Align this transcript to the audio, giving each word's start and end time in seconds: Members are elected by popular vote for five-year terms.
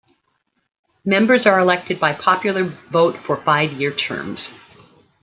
Members 1.05 1.45
are 1.45 1.59
elected 1.59 1.99
by 1.99 2.13
popular 2.13 2.63
vote 2.63 3.15
for 3.19 3.37
five-year 3.37 3.93
terms. 3.93 4.51